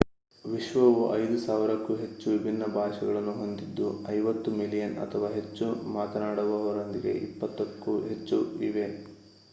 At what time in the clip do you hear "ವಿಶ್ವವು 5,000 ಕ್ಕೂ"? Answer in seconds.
0.45-1.95